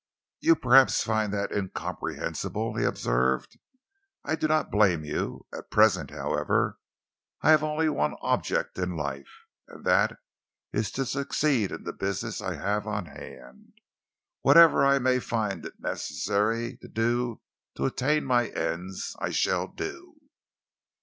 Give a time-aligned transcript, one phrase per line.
[0.39, 3.59] "You perhaps find that incomprehensible," he observed.
[4.23, 5.45] "I do not blame you.
[5.53, 6.79] At present, however,
[7.43, 9.29] I have only one object in life,
[9.67, 10.17] and that
[10.73, 13.73] is to succeed in the business I have on hand.
[14.41, 17.41] Whatever I may find it necessary to do
[17.75, 20.15] to attain my ends, I shall do."